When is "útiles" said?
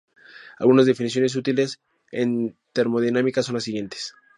1.35-1.79